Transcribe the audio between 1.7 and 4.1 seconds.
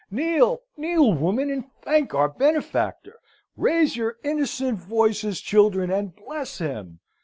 thank our benefactor! Raise